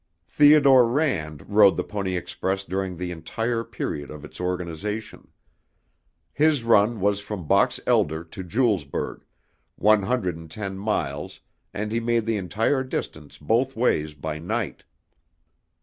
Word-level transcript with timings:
Theodore 0.27 0.87
Rand 0.89 1.47
rode 1.47 1.77
the 1.77 1.83
Pony 1.83 2.17
Express 2.17 2.63
during 2.63 2.97
the 2.97 3.11
entire 3.11 3.63
period 3.63 4.09
of 4.09 4.25
its 4.25 4.41
organization. 4.41 5.27
His 6.33 6.63
run 6.63 6.99
was 6.99 7.19
from 7.19 7.47
Box 7.47 7.79
Elder 7.85 8.23
to 8.23 8.43
Julesburg, 8.43 9.21
one 9.75 10.01
hundred 10.01 10.35
and 10.37 10.49
ten 10.49 10.75
miles 10.79 11.41
and 11.71 11.91
he 11.91 11.99
made 11.99 12.25
the 12.25 12.37
entire 12.37 12.83
distance 12.83 13.37
both 13.37 13.75
ways 13.75 14.15
by 14.15 14.39
night. 14.39 14.85